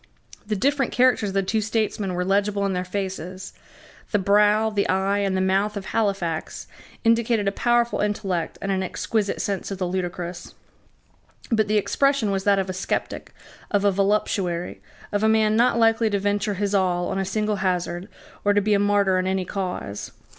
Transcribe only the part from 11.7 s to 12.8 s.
expression was that of a